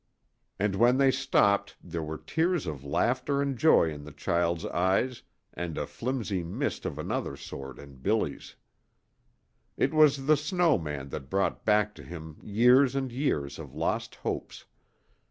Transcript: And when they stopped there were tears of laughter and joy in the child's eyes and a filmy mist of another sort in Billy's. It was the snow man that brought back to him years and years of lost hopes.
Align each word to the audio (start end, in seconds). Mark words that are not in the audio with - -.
And 0.57 0.75
when 0.77 0.97
they 0.97 1.11
stopped 1.11 1.77
there 1.79 2.01
were 2.01 2.17
tears 2.17 2.65
of 2.65 2.83
laughter 2.83 3.39
and 3.39 3.55
joy 3.55 3.91
in 3.91 4.03
the 4.03 4.11
child's 4.11 4.65
eyes 4.65 5.21
and 5.53 5.77
a 5.77 5.85
filmy 5.85 6.41
mist 6.43 6.87
of 6.87 6.97
another 6.97 7.37
sort 7.37 7.77
in 7.77 7.97
Billy's. 7.97 8.55
It 9.77 9.93
was 9.93 10.25
the 10.25 10.37
snow 10.37 10.79
man 10.79 11.09
that 11.09 11.29
brought 11.29 11.65
back 11.65 11.93
to 11.93 12.03
him 12.03 12.39
years 12.41 12.95
and 12.95 13.11
years 13.11 13.59
of 13.59 13.75
lost 13.75 14.15
hopes. 14.15 14.65